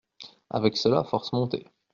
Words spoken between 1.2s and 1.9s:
montées.